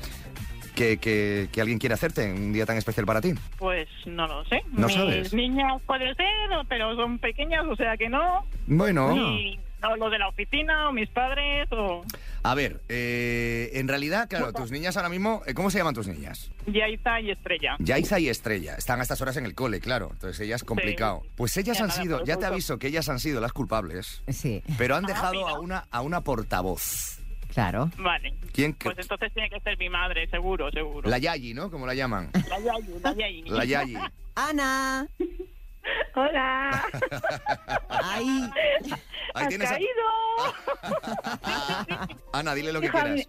[0.80, 3.34] que, que- que alguien quiere hacerte en un día tan especial para ti.
[3.58, 4.62] Pues no lo sé.
[4.72, 5.34] ¿No Mis sabes?
[5.34, 6.26] niñas puede ser,
[6.68, 8.46] pero son pequeñas, o sea que no.
[8.66, 9.14] Bueno.
[9.14, 9.58] Y
[9.98, 12.02] lo de la oficina, o mis padres, o
[12.42, 16.06] A ver, eh, en realidad, claro, tus niñas ahora mismo, eh, ¿cómo se llaman tus
[16.06, 16.50] niñas?
[16.66, 17.76] Yaita y Estrella.
[17.78, 18.74] Yaiza y Estrella.
[18.76, 20.08] Están a estas horas en el cole, claro.
[20.12, 21.22] Entonces ellas complicado.
[21.36, 24.22] Pues ellas Ya han nada, sido, ya te aviso que ellas han sido las culpables,
[24.28, 24.62] Sí.
[24.78, 27.19] pero han Ah, dejado a una, a una portavoz.
[27.52, 27.90] Claro.
[27.98, 28.32] Vale.
[28.52, 28.74] ¿Quién?
[28.74, 31.08] Pues entonces tiene que ser mi madre, seguro, seguro.
[31.10, 31.70] La Yayi, ¿no?
[31.70, 32.30] Como la llaman.
[32.48, 33.42] La Yayi, la Yayi.
[33.48, 33.96] La Yayi.
[34.36, 35.06] Ana.
[36.14, 36.84] Hola.
[37.88, 38.50] Ay.
[39.34, 39.90] Ahí ¿Has tienes a- caído?
[42.32, 43.26] Ana, dile lo que Hija, quieras.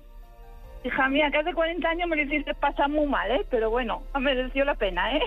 [0.83, 3.45] mi- hija mía, que hace 40 años me lo hiciste pasar muy mal, ¿eh?
[3.49, 5.21] Pero bueno, ha merecido la pena, ¿eh?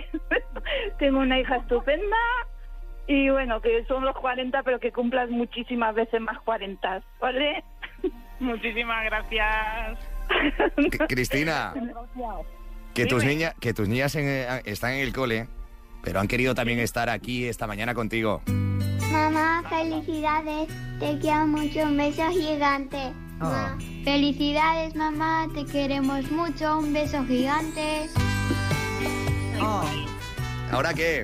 [0.99, 2.17] Tengo una hija estupenda
[3.07, 7.63] y bueno, que son los 40, pero que cumplas muchísimas veces más 40, ¿vale?
[8.41, 9.99] Muchísimas gracias.
[10.77, 11.75] C- Cristina,
[12.95, 15.49] que tus, niñas, que tus niñas en- están en el cole,
[16.03, 18.43] pero han querido también estar aquí esta mañana contigo.
[19.11, 20.69] Mamá, felicidades.
[20.99, 21.83] Te quiero mucho.
[21.83, 23.13] Un beso gigante.
[23.39, 25.47] Ma, Felicidades, mamá.
[25.55, 26.79] Te queremos mucho.
[26.79, 28.09] Un beso gigante.
[30.71, 31.23] ¿Ahora qué?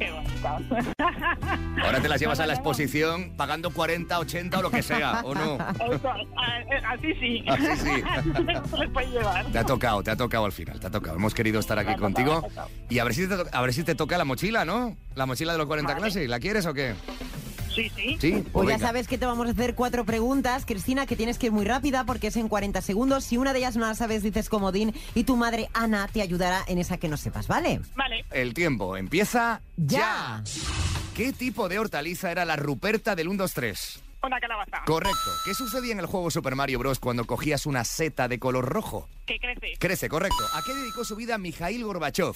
[1.83, 5.35] Ahora te las llevas a la exposición pagando 40, 80 o lo que sea, ¿o
[5.35, 5.55] no?
[5.55, 7.45] Eso, eh, así sí.
[7.49, 7.91] Así sí.
[9.11, 9.47] Llevar.
[9.47, 11.17] Te ha tocado, te ha tocado al final, te ha tocado.
[11.17, 12.47] Hemos querido estar aquí contigo.
[12.89, 14.97] Y a ver si te, a ver si te toca la mochila, ¿no?
[15.15, 16.29] La mochila de los 40 clases.
[16.29, 16.95] ¿La quieres o qué?
[17.81, 18.17] Sí, sí.
[18.21, 18.87] Sí, Pues pues ya venga.
[18.87, 22.05] sabes que te vamos a hacer cuatro preguntas, Cristina, que tienes que ir muy rápida
[22.05, 23.25] porque es en 40 segundos.
[23.25, 26.63] Si una de ellas no la sabes, dices comodín y tu madre Ana te ayudará
[26.67, 27.81] en esa que no sepas, ¿vale?
[27.97, 28.25] Vale.
[28.31, 30.43] El tiempo empieza Ya.
[31.15, 34.01] ¿Qué tipo de hortaliza era la ruperta del 1, 2, 3?
[34.23, 34.83] Una calabaza.
[34.85, 35.31] Correcto.
[35.45, 36.99] ¿Qué sucedía en el juego Super Mario Bros.
[36.99, 39.09] cuando cogías una seta de color rojo?
[39.27, 39.73] Que crece.
[39.79, 40.45] Crece, correcto.
[40.55, 42.35] ¿A qué dedicó su vida Mikhail Gorbachev?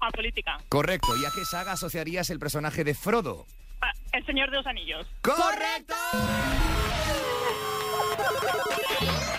[0.00, 0.58] A política.
[0.70, 1.14] Correcto.
[1.16, 3.46] ¿Y a qué saga asociarías el personaje de Frodo?
[3.80, 5.06] Ah, el señor de los anillos.
[5.22, 5.94] ¡Correcto!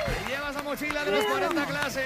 [0.05, 2.03] Te llevas la mochila de los 40 clases.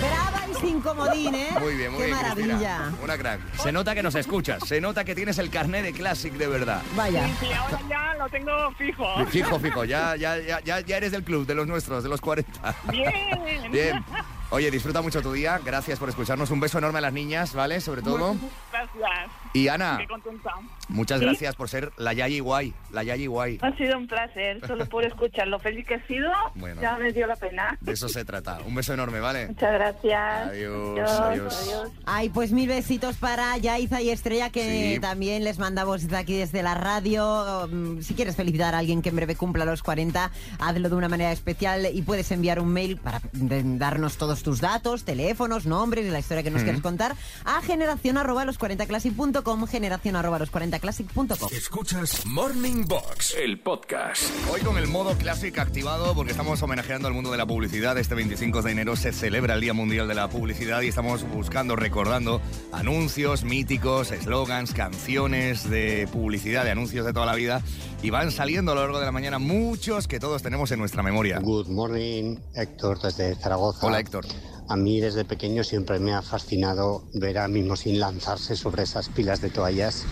[0.00, 1.48] Brava y sin comodín, ¿eh?
[1.60, 2.46] Muy bien, muy Qué bien, maravilla.
[2.56, 2.92] Cristina.
[3.02, 3.40] Una crack.
[3.56, 4.66] Se nota que nos escuchas.
[4.66, 6.82] Se nota que tienes el carnet de Classic de verdad.
[6.96, 7.26] Vaya.
[7.26, 9.26] Sí, sí, ahora ya lo tengo fijo.
[9.26, 9.84] Fijo, fijo.
[9.84, 12.74] Ya, ya, ya, ya, ya eres del club, de los nuestros, de los 40.
[12.90, 13.70] Bien.
[13.70, 14.04] Bien.
[14.52, 15.60] Oye, disfruta mucho tu día.
[15.64, 16.50] Gracias por escucharnos.
[16.50, 17.80] Un beso enorme a las niñas, ¿vale?
[17.80, 18.36] Sobre todo.
[18.72, 19.30] Gracias.
[19.52, 20.50] Y Ana, Qué contenta.
[20.88, 21.24] muchas ¿Sí?
[21.24, 22.72] gracias por ser la Yayi guay.
[22.92, 23.58] La Yayi guay.
[23.62, 26.80] Ha sido un placer, solo por escuchar lo feliz que he sido, Bueno.
[26.80, 27.76] ya me dio la pena.
[27.80, 28.58] De eso se trata.
[28.66, 29.48] Un beso enorme, ¿vale?
[29.48, 30.48] Muchas gracias.
[30.48, 31.90] Adiós, adiós.
[32.06, 35.00] Ay, pues mil besitos para Yaiza y Estrella, que Sí.
[35.00, 37.68] también les mandamos desde aquí, desde la radio.
[37.70, 41.08] Mm, Si quieres felicitar a alguien que en breve cumpla los 40, hazlo de una
[41.08, 46.10] manera especial y puedes enviar un mail para darnos todos tus datos, teléfonos, nombres y
[46.10, 46.64] la historia que nos Mm.
[46.64, 51.48] quieres contar a generación arroba los 40classic.com, generación arroba los 40classic.com.
[51.52, 54.22] Escuchas Morning Box, el podcast.
[54.52, 57.98] Hoy con el modo Classic activado porque estamos homenajeando al mundo de la publicidad.
[57.98, 61.74] Este 25 de enero se celebra el Día Mundial de la Publicidad y estamos buscando,
[61.74, 62.40] recordando
[62.72, 67.62] anuncios míticos, eslogans, canciones de publicidad, de anuncios de toda la vida.
[68.02, 71.02] Y van saliendo a lo largo de la mañana muchos que todos tenemos en nuestra
[71.02, 71.38] memoria.
[71.40, 73.86] Good morning, Héctor, desde Zaragoza.
[73.86, 74.26] Hola, Héctor.
[74.70, 79.40] A mí desde pequeño siempre me ha fascinado ver a Mimosín lanzarse sobre esas pilas
[79.40, 80.04] de toallas.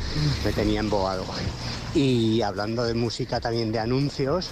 [0.45, 1.25] Me tenía embobado.
[1.95, 4.51] Y hablando de música también de anuncios,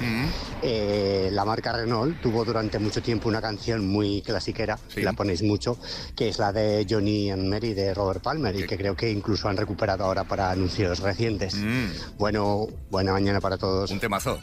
[0.62, 5.42] eh, la marca Renault tuvo durante mucho tiempo una canción muy clasiquera, que la ponéis
[5.42, 5.76] mucho,
[6.14, 9.48] que es la de Johnny and Mary de Robert Palmer y que creo que incluso
[9.48, 11.56] han recuperado ahora para anuncios recientes.
[12.16, 13.90] Bueno, buena mañana para todos.
[13.90, 14.38] Un temazo.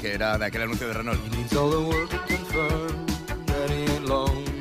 [0.00, 1.20] Que era de aquel anuncio de Renault.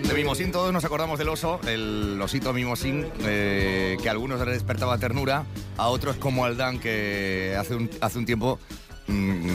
[0.07, 4.55] De Mimosín todos nos acordamos del oso, el osito Mimosín, eh, que a algunos les
[4.55, 5.45] despertaba ternura,
[5.77, 8.59] a otros como Aldán, que hace un, hace un tiempo
[9.07, 9.53] mm,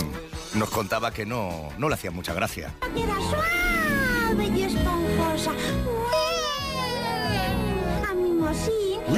[0.55, 2.75] nos contaba que no, no le hacía mucha gracia.
[2.97, 5.53] Era suave y esponjosa.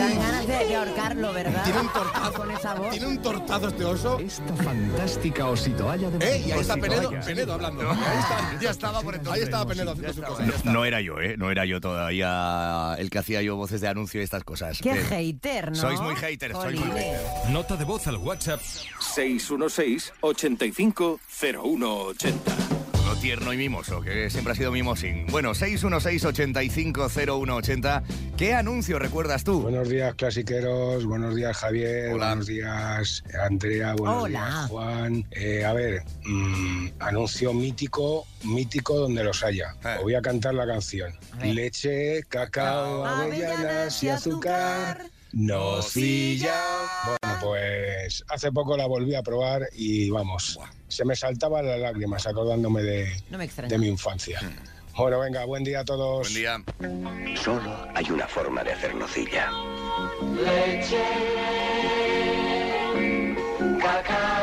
[0.01, 1.65] Dan ganas de, de ahorcarlo, ¿verdad?
[1.65, 2.33] Tiene un tortazo.
[2.33, 2.91] Con esa voz.
[2.91, 4.19] Tiene un tortazo este oso.
[4.19, 7.11] Esta fantástica ositoalla de Eh, y ahí está Penedo.
[7.25, 7.91] Penedo hablando.
[7.91, 9.43] Ahí está, ya estaba por entonces.
[9.43, 10.65] Ahí estaba Penedo haciendo sus cosas.
[10.65, 11.37] No, no era yo, ¿eh?
[11.37, 14.79] No era yo todavía el que hacía yo voces de anuncio y estas cosas.
[14.81, 15.77] Qué Eh, hater, ¿no?
[15.77, 17.51] Sois muy haters, sois muy haters.
[17.51, 22.80] Nota de voz al WhatsApp 616 85 0180.
[23.21, 25.27] Tierno y mimoso, que siempre ha sido mimosín.
[25.27, 28.03] Bueno, 616-850180.
[28.39, 29.61] ¿Qué anuncio recuerdas tú?
[29.61, 31.05] Buenos días, clasiqueros.
[31.05, 32.09] Buenos días, Javier.
[32.11, 33.95] Buenos días, Andrea.
[33.95, 34.39] Buenos Hola.
[34.39, 35.27] días, Juan.
[35.33, 39.75] Eh, a ver, mm, anuncio mítico, mítico donde los haya.
[39.99, 41.13] Os voy a cantar la canción.
[41.43, 45.03] Leche, cacao, avellanas y azúcar.
[45.33, 46.80] Nocilla.
[47.05, 50.59] Bueno, pues hace poco la volví a probar y vamos,
[50.89, 53.69] se me saltaban las lágrimas acordándome de, No me extraña.
[53.71, 54.41] de mi infancia.
[54.97, 56.29] Bueno, venga, buen día a todos.
[56.33, 57.37] Buen día.
[57.43, 59.51] Solo hay una forma de hacer nocilla.
[60.45, 61.03] Leche,
[63.81, 64.40] cacao,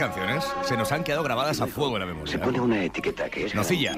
[0.00, 2.32] canciones, se nos han quedado grabadas a fuego en la memoria.
[2.32, 3.94] Se pone una etiqueta que es Nocilla.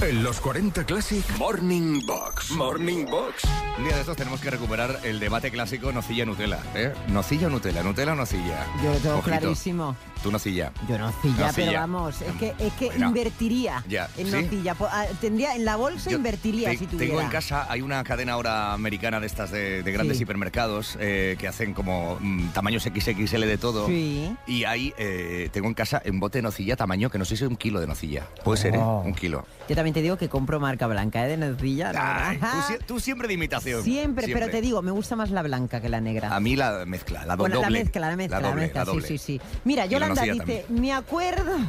[0.00, 2.52] En los 40 Classic Morning Box.
[2.52, 3.42] Morning Box.
[3.78, 6.60] Un día de estos tenemos que recuperar el debate clásico nocilla-Nutella.
[6.76, 6.92] ¿eh?
[7.08, 7.82] ¿Nocilla o Nutella?
[7.82, 8.64] ¿Nutella o nocilla?
[8.82, 9.38] Yo lo tengo Ojito.
[9.38, 9.96] clarísimo.
[10.22, 10.72] Tú nocilla.
[10.88, 11.52] Yo nocilla, Nocilla.
[11.54, 13.08] pero vamos, es que, es que Bueno.
[13.08, 14.32] invertiría Ya, en ¿sí?
[14.32, 14.74] nocilla.
[14.74, 17.06] Po- ah, Tendría, en la bolsa Yo invertiría te- si tuviera.
[17.12, 20.24] Tengo en casa, hay una cadena ahora americana de estas de, de grandes Sí.
[20.24, 23.86] hipermercados eh, que hacen como mm, tamaños XXL de todo.
[23.86, 24.34] Sí.
[24.48, 27.44] Y ahí eh, tengo en casa un bote de nocilla tamaño que no sé si
[27.44, 28.26] es un kilo de nocilla.
[28.44, 28.78] Puede ser, ¿eh?
[28.82, 29.02] Oh.
[29.06, 29.46] Un kilo.
[29.68, 31.28] Yo también te digo que compro marca blanca, ¿eh?
[31.28, 31.92] De nocilla.
[31.92, 31.98] ¿no?
[32.02, 32.38] Ay,
[32.86, 33.82] tú, siempre de imitación.
[33.82, 36.34] Siempre, pero te digo, me gusta más la blanca que la negra.
[36.34, 37.70] A mí la mezcla, la do- Bueno, doble.
[37.70, 39.06] la mezcla, la mezcla, la, doble, mezcla, doble.
[39.06, 39.40] sí, sí, sí.
[39.64, 41.52] Mira, Yolanda dice, me acuerdo...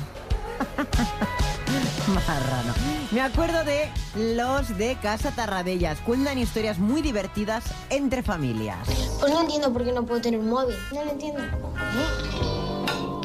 [2.26, 2.74] Marrano.
[3.12, 6.00] Me acuerdo de los de Casa Tarradellas.
[6.00, 8.80] Cuentan historias muy divertidas entre familias.
[9.20, 10.76] Pues no entiendo por qué no puedo tener un móvil.
[10.94, 11.42] No lo entiendo.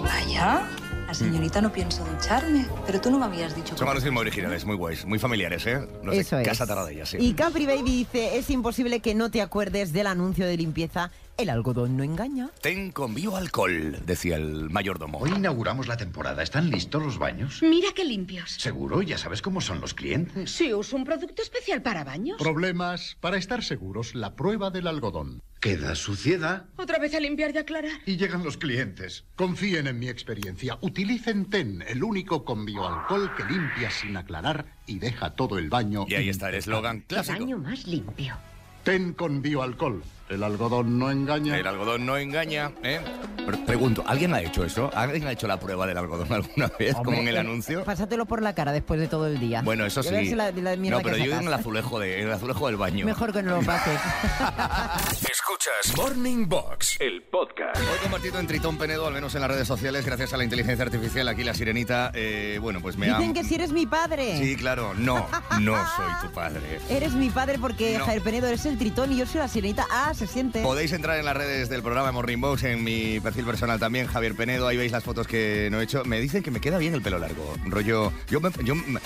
[0.03, 0.69] Vaya,
[1.15, 4.65] la señorita no pienso ducharme, pero tú no me habías dicho Son anuncios muy originales,
[4.65, 5.87] muy guays, muy familiares, ¿eh?
[6.03, 6.49] Los Eso de es.
[6.49, 7.19] Casa Taradella, sí.
[7.21, 11.51] Y Capri Baby dice, es imposible que no te acuerdes del anuncio de limpieza El
[11.51, 12.51] algodón no engaña.
[12.61, 15.19] Ten con bioalcohol, decía el mayordomo.
[15.19, 16.43] Hoy inauguramos la temporada.
[16.43, 17.61] ¿Están listos los baños?
[17.63, 18.53] Mira qué limpios.
[18.53, 20.51] Seguro, ya sabes cómo son los clientes.
[20.51, 22.39] Sí, uso un producto especial para baños.
[22.39, 23.17] Problemas.
[23.21, 25.43] Para estar seguros, la prueba del algodón.
[25.65, 27.93] Queda suciedad Otra vez a limpiar y aclarar.
[28.05, 29.25] Y llegan los clientes.
[29.35, 30.77] Confíen en mi experiencia.
[30.83, 36.05] Utilicen TEN, el único con bioalcohol que limpia sin aclarar y deja todo el baño.
[36.07, 37.39] Y ahí está el eslogan clásico.
[37.41, 38.37] baño más limpio.
[38.83, 40.03] TEN con bioalcohol.
[40.29, 41.59] El algodón no engaña.
[41.59, 42.99] El algodón no engaña, ¿eh?
[43.45, 44.91] Pero pregunto, ¿alguien ha hecho eso?
[44.95, 47.85] ¿Alguien ha hecho la prueba del algodón alguna vez, como en el Eh, anuncio?
[47.85, 49.61] Pásatelo por la cara después de todo el día.
[49.63, 50.35] Bueno, eso sí.
[50.35, 53.05] la- la no, pero yo digo en el azulejo, de, en el azulejo del baño.
[53.05, 54.01] Mejor que no lo pases.
[55.59, 57.79] Escuchas Morning Box, el podcast.
[57.79, 60.85] Hoy compartido en Tritón Penedo, al menos en las redes sociales, gracias a la inteligencia
[60.85, 63.33] artificial, aquí la sirenita, eh, bueno, pues me Dicen ha...
[63.35, 64.37] que si eres mi padre.
[64.37, 65.29] Sí, claro, no,
[65.61, 66.81] no soy tu padre.
[66.91, 68.05] Eres mi padre porque No.
[68.05, 69.87] Javier Penedo eres el tritón y yo soy la sirenita.
[69.93, 70.61] Ah, se siente.
[70.61, 74.35] Podéis entrar en las redes del programa Morning Box, en mi perfil personal también, Javier
[74.35, 76.05] Penedo, ahí veis las fotos que no he hecho.
[76.05, 78.13] Me dicen que me queda bien el pelo largo, rollo...
[78.29, 78.99] Yo, me, yo me-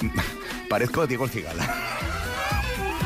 [0.70, 1.74] parezco Diego el Cigala.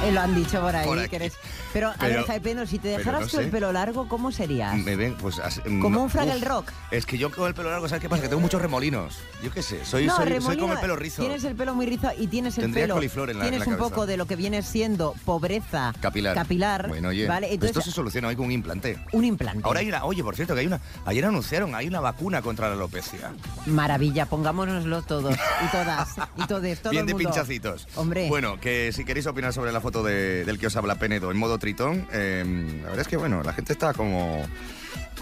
[0.04, 0.86] Eh, lo han dicho por ahí.
[0.86, 1.08] Por aquí.
[1.08, 1.32] que eres...
[1.74, 4.74] Pero, a Pero- ver, Penedo, si te dejaras no tú el pelo largo, ¿cómo serías?
[4.78, 5.38] Me ven, pues...
[5.40, 6.42] así- Como no, un Fraggle.
[6.42, 6.70] Rock.
[6.90, 8.22] Es que yo con el pelo largo, ¿sabes qué pasa?
[8.22, 9.18] Que tengo muchos remolinos.
[9.42, 11.20] Yo qué sé, soy, no, soy, soy como el pelo rizo.
[11.20, 12.94] Tienes el pelo muy rizo y tienes el Tendría pelo.
[12.94, 16.34] coliflor en la- en tienes la un poco de lo que viene siendo pobreza Capilar.
[16.34, 17.52] capilar, Bueno, oye, ¿vale?
[17.52, 18.98] Entonces, esto se soluciona hoy con un implante.
[19.12, 19.62] un implante.
[19.64, 22.68] Ahora hay una, oye, por cierto, que hay una, ayer anunciaron, hay una vacuna contra
[22.68, 23.32] la alopecia.
[23.66, 27.88] Maravilla, pongámonoslo todos y todas y todos, todo Bien el de pinchacitos.
[27.96, 28.28] Hombre.
[28.28, 31.36] Bueno, que si queréis opinar sobre la foto de- del que os habla Penedo en
[31.38, 32.44] modo tritón, eh,
[32.82, 34.46] la verdad es que, bueno, la gente está como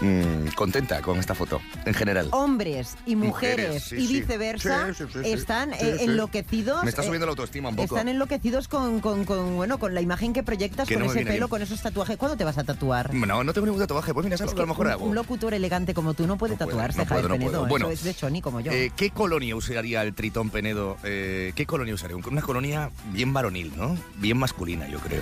[0.03, 2.27] mm, contenta con esta foto, en general.
[2.31, 6.83] Hombres y mujeres, Mujeres, sí, y viceversa Sí, están eh, enloquecidos.
[6.83, 7.95] Me está eh, subiendo la autoestima un poco.
[7.95, 11.21] Están enloquecidos con, con, con, bueno, con la imagen que proyectas, Que con no ese
[11.23, 11.47] pelo, bien.
[11.47, 12.17] con esos tatuajes.
[12.17, 13.13] ¿Cuándo te vas a tatuar?
[13.13, 14.13] No, no tengo ningún tatuaje.
[14.13, 15.05] Pues mira, ¿sabes Es lo que a lo mejor un, hago?
[15.05, 17.39] un locutor elegante como tú no puede tatuarse, no puedo, Penedo.
[17.39, 17.59] puedo.
[17.63, 18.71] Eso Bueno, es de Choni como yo.
[18.71, 20.97] Eh, ¿Qué colonia usaría el tritón Penedo?
[21.03, 22.15] Eh, ¿Qué colonia usaría?
[22.17, 23.97] Una colonia bien varonil, ¿no?
[24.17, 25.21] Bien masculina, yo creo.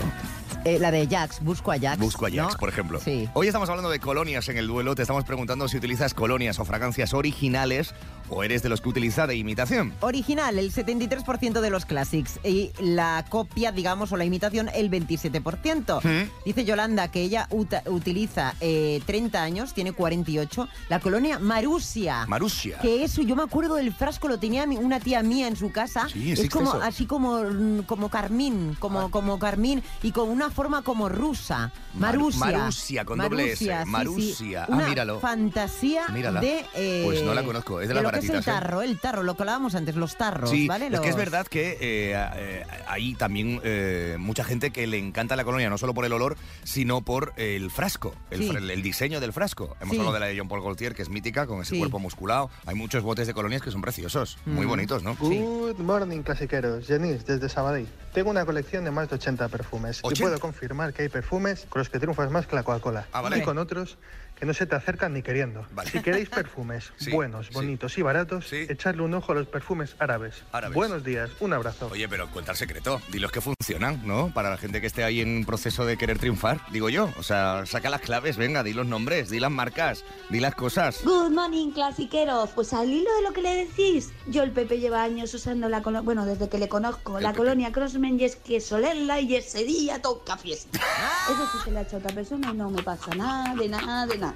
[0.65, 1.97] Eh, la de Jax, busco a Jax.
[1.99, 2.99] Busco a Jax, por ejemplo.
[3.33, 4.95] Hoy estamos hablando de colonias en el duelo.
[4.95, 7.93] Te estamos preguntando si utilizas colonias o fragancias originales
[8.33, 9.93] o eres de los que utiliza de imitación.
[9.99, 12.39] Original, el 73% de los classics.
[12.43, 16.01] Y la copia, digamos, o la imitación, el 27%.
[16.03, 16.29] ¿Mm?
[16.45, 17.47] Dice Yolanda que ella
[17.85, 20.67] utiliza eh, 30 años, tiene 48.
[20.89, 22.25] La colonia Marusia.
[22.27, 22.79] Marusia.
[22.79, 26.07] Que eso, yo me acuerdo del frasco, lo tenía una tía mía en su casa.
[26.11, 26.81] Sí, es como eso.
[26.81, 31.71] así como, mm, como carmín, como, como carmín y con una forma como rusa.
[31.93, 32.39] Mar- Marusia.
[32.57, 33.65] Marusia, con doble S.
[33.65, 33.91] Marusia, sí, sí.
[33.91, 34.63] Marusia.
[34.63, 35.19] Ah, Una míralo.
[35.19, 36.39] fantasía Mírala.
[36.39, 36.65] de...
[36.75, 38.41] eh, Pues no la conozco, es de lo que es el ¿eh?
[38.43, 40.87] tarro, el tarro, lo que hablábamos antes, los tarros, Sí, ¿vale?
[40.87, 45.35] es que es verdad que eh, eh, hay también eh, mucha gente que le encanta
[45.35, 48.49] la colonia, no solo por el olor, sino por el frasco, el, Sí.
[48.49, 49.75] fra- el diseño del frasco.
[49.81, 49.97] Hemos Sí.
[49.99, 51.79] hablado de la de John Paul Gaultier, que es mítica, con ese Sí.
[51.79, 52.49] cuerpo musculado.
[52.65, 54.69] Hay muchos botes de colonias que son preciosos, muy Mm.
[54.69, 55.15] bonitos, ¿no?
[55.15, 56.87] Good morning, clasiqueros.
[56.87, 57.87] Jenis, desde Sabadell.
[58.13, 60.01] Tengo una colección de más de 80 perfumes.
[60.03, 60.23] Y 80.
[60.25, 63.07] puedo confirmar que hay perfumes con los que triunfas más que la Coca-Cola.
[63.13, 63.37] Ah, vale.
[63.37, 63.97] Y con otros
[64.41, 65.67] que no se te acercan ni queriendo.
[65.91, 67.53] Si queréis perfumes Sí, buenos, sí.
[67.53, 70.41] bonitos y baratos, echarle un ojo a los perfumes árabes.
[70.51, 70.75] Árabes.
[70.75, 71.89] Buenos días, un abrazo.
[71.91, 74.33] Oye, pero cuenta el secreto, dilos que funcionan, ¿no?
[74.33, 77.11] Para la gente que esté ahí en proceso de querer triunfar, digo yo.
[77.19, 81.01] O sea, saca las claves, venga, di los nombres, di las marcas, di las cosas.
[81.03, 82.49] Good morning, clasiqueros.
[82.49, 85.83] Pues al hilo de lo que le decís, yo el Pepe lleva años usando la
[85.83, 89.63] colonia, bueno, desde que le conozco, la colonia Crossman y es que solerla y ese
[89.65, 90.79] día toca fiesta.
[91.29, 93.69] Eso sí se le ha hecho a otra persona y no me pasa nada, de
[93.69, 94.30] nada, de nada.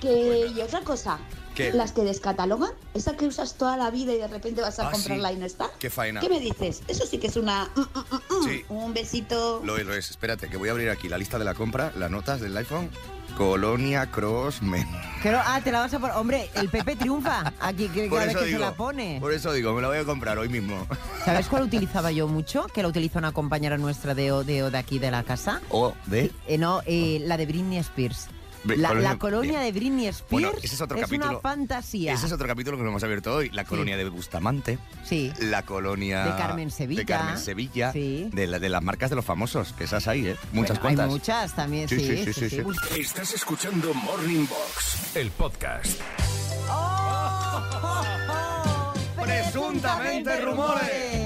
[0.00, 1.18] Que, y otra cosa,
[1.54, 1.72] ¿Qué?
[1.72, 4.90] las que descatalogan, esa que usas toda la vida y de repente vas a Ah,
[4.90, 5.34] comprarla sí.
[5.36, 5.70] y no está.
[5.78, 6.20] Qué faena.
[6.20, 6.82] ¿Qué me dices?
[6.88, 7.70] Eso sí que es una...
[7.74, 7.84] mm, mm,
[8.40, 8.44] mm.
[8.48, 8.64] Sí.
[8.68, 9.62] Un besito.
[9.64, 10.10] Lo es, lo es.
[10.10, 12.90] Espérate, que voy a abrir aquí la lista de la compra, las notas del iPhone.
[13.38, 14.86] Colonia Crossmen.
[15.22, 16.16] Pero, ah, te la vas a poner.
[16.16, 19.18] Hombre, el Pepe triunfa aquí que cada vez se digo, la pone.
[19.20, 20.86] Por eso digo, me la voy a comprar hoy mismo.
[21.24, 22.66] ¿Sabes cuál utilizaba yo mucho?
[22.66, 25.60] Que la utiliza una compañera nuestra de, O- de, O de aquí de la casa.
[25.70, 26.30] O de.
[26.46, 28.28] Eh, no, eh, la de Britney Spears.
[28.64, 29.62] La, colonia- la colonia bien.
[29.62, 31.40] de Britney Spears Bueno, ese es otro una capítulo.
[31.40, 32.12] fantasía.
[32.14, 33.50] Ese es otro capítulo que nos hemos abierto hoy.
[33.50, 34.78] La colonia de Bustamante.
[35.04, 35.32] Sí.
[35.38, 36.24] La colonia.
[36.24, 37.00] De Carmen Sevilla.
[37.00, 37.92] De Carmen Sevilla.
[37.92, 38.28] Sí.
[38.32, 40.36] De, la- de las marcas de los famosos, que esas hay, ¿eh?
[40.52, 41.04] Muchas Bueno, cuantas.
[41.06, 41.98] Hay muchas también, sí.
[41.98, 43.00] Sí, sí, sí, sí, sí.
[43.00, 46.00] Estás escuchando Morning Box, el podcast.
[49.20, 50.88] Presuntamente rumores.
[50.88, 51.23] Ya está aquí,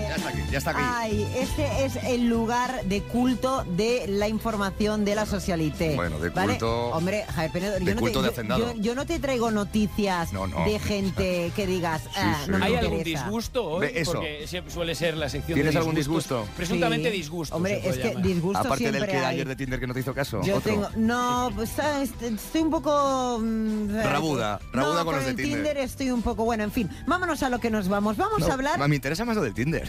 [0.50, 0.80] ya está aquí.
[0.82, 5.94] Ay, este es el lugar de culto de la información de la socialité.
[5.94, 6.54] Bueno, de ¿vale?
[6.54, 8.72] culto- Hombre, Javier Penedo, de yo, no culto te, de yo- hacendado.
[8.74, 10.64] yo- yo no te traigo noticias No, no.
[10.64, 12.50] de gente que digas, ah, sí.
[12.50, 13.88] no me ¿Hay algún disgusto hoy?
[13.94, 14.12] Eso.
[14.14, 16.46] Porque suele ser la sección ¿Tienes de algún disgusto?
[16.56, 17.16] Presuntamente Sí.
[17.16, 17.54] disgusto.
[17.56, 18.22] Hombre, es que llamar.
[18.22, 20.40] disgusto Aparte del que de ayer de Tinder que no te hizo caso.
[20.42, 20.72] Yo otro.
[20.72, 20.88] tengo.
[20.96, 22.11] No, pues ¿sabes?
[22.20, 23.38] estoy un poco.
[23.40, 25.76] mm, Rabuda, rabuda no, con los de el Tinder.
[25.78, 26.44] estoy un poco.
[26.44, 28.16] Bueno, en fin, vámonos a lo que nos vamos.
[28.16, 28.88] Vamos No, a hablar.
[28.88, 29.87] Me interesa más lo del Tinder.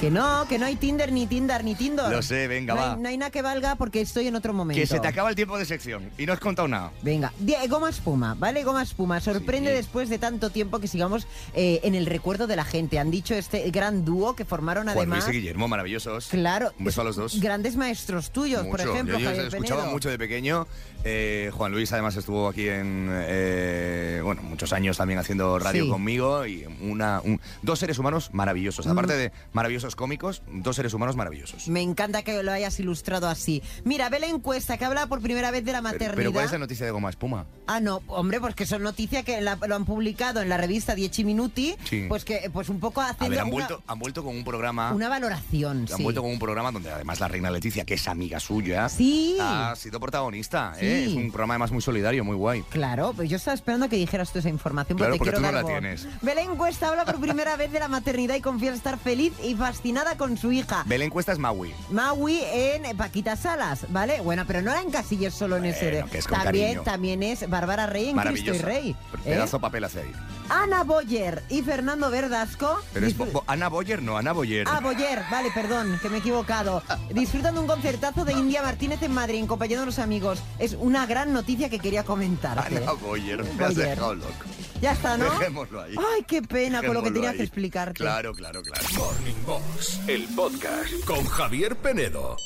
[0.00, 2.10] Que no, que no hay Tinder, ni Tinder, ni Tinder.
[2.10, 2.92] Lo sé, venga, no va.
[2.94, 4.80] Hay, no hay nada que valga porque estoy en otro momento.
[4.80, 6.92] Que se te acaba el tiempo de sección y no has contado nada.
[7.02, 7.32] Venga,
[7.68, 8.64] goma espuma, ¿vale?
[8.64, 9.20] Goma espuma.
[9.20, 9.76] Sorprende Sí.
[9.76, 12.98] después de tanto tiempo que sigamos eh, en el recuerdo de la gente.
[12.98, 15.24] Han dicho este gran dúo que formaron Juan además.
[15.24, 16.28] Luis y Guillermo, maravillosos.
[16.28, 16.72] Claro.
[16.78, 17.40] Un beso a los dos.
[17.40, 18.92] Grandes maestros tuyos, por Mucho.
[18.94, 19.92] ejemplo, Yo, yo Javier escuchaba Penedo.
[19.94, 20.66] mucho de pequeño.
[21.06, 25.90] Eh, Juan Luis además estuvo aquí en eh, bueno muchos años también haciendo radio Sí.
[25.90, 28.86] conmigo y una un- dos seres humanos maravillosos.
[28.86, 28.90] Mm.
[28.90, 31.68] Aparte de maravillosos cómicos, dos seres humanos maravillosos.
[31.68, 33.62] Me encanta que lo hayas ilustrado así.
[33.84, 36.16] Mira, ve la encuesta que habla por primera vez de la Pero, maternidad.
[36.16, 37.44] pero ¿cuál es la noticia de Goma Espuma?
[37.66, 40.94] Ah, no, hombre, pues que son noticias que la- lo han publicado en la revista
[40.94, 42.06] Dieci Minuti, Sí.
[42.08, 44.44] pues que pues un poco A haciendo ver, han una, vuelto, han vuelto con un
[44.44, 44.92] programa.
[44.92, 45.80] una valoración.
[45.90, 46.02] Han sí.
[46.02, 49.36] vuelto con un programa donde además la reina Leticia, que es amiga suya, Sí.
[49.38, 50.72] ha sido protagonista.
[50.80, 50.93] ¿eh?
[50.94, 52.62] Es un programa además muy solidario, muy guay.
[52.70, 55.52] Claro, pues yo estaba esperando que dijeras tú esa información Claro, porque porque te tú
[55.52, 56.06] no la tienes.
[56.22, 60.16] Belén Encuesta habla por primera vez de la maternidad y confiesa estar feliz y fascinada
[60.16, 60.84] con su hija.
[60.86, 61.72] Belén Cuesta es Maui.
[61.90, 64.20] Maui en Paquita Salas, ¿vale?
[64.20, 66.04] Bueno, pero no la encasilles solo en ese.
[66.10, 66.82] Que es también, cariño.
[66.82, 68.58] también es Bárbara Rey en Cristo y.
[68.58, 68.90] Rey.
[68.90, 69.18] ¿eh?
[69.24, 70.12] Pedazo papel hace ahí.
[70.48, 72.78] Ana Boyer y Fernando Verdasco.
[72.92, 74.66] Pero es Bo- Bo- Ana Boyer, no, Ana Boyer.
[74.70, 76.82] Ah, Boyer, vale, perdón, que me he equivocado.
[77.10, 80.40] Disfrutan de un concertazo de India Martínez en Madrid en compañía de unos amigos.
[80.58, 82.76] Es una gran noticia que quería comentarte.
[82.78, 83.88] Ana Boyer, me has Boyer.
[83.90, 84.32] dejado loco.
[84.80, 85.24] Ya está, ¿no?
[85.24, 85.94] Dejémoslo ahí.
[85.98, 87.36] Ay, qué pena con lo que Dejémoslo tenía ahí.
[87.38, 87.94] que explicarte.
[88.00, 88.84] Claro, claro, claro.
[88.98, 92.36] Morning Box, el podcast con Javier Penedo.